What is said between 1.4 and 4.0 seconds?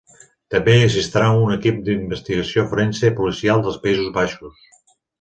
un equip d'investigació forense policial dels